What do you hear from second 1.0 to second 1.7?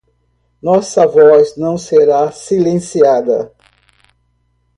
voz